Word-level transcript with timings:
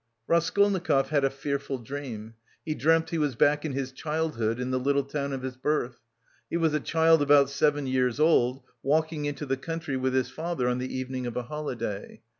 Raskolnikov 0.25 1.09
had 1.09 1.23
a 1.23 1.29
fearful 1.29 1.77
dream. 1.77 2.33
He 2.65 2.73
dreamt 2.73 3.11
he 3.11 3.19
was 3.19 3.35
back 3.35 3.63
in 3.65 3.73
his 3.73 3.91
childhood 3.91 4.59
in 4.59 4.71
the 4.71 4.79
little 4.79 5.03
town 5.03 5.31
of 5.31 5.43
his 5.43 5.57
birth. 5.57 5.99
He 6.49 6.57
was 6.57 6.73
a 6.73 6.79
child 6.79 7.21
about 7.21 7.51
seven 7.51 7.85
years 7.85 8.19
old, 8.19 8.63
walking 8.81 9.25
into 9.25 9.45
the 9.45 9.57
country 9.57 9.97
with 9.97 10.15
his 10.15 10.31
father 10.31 10.67
on 10.67 10.79
the 10.79 10.91
evening 10.97 11.27
of 11.27 11.37
a 11.37 11.43
holiday. 11.43 12.19